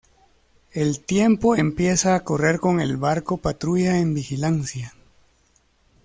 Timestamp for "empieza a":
1.55-2.21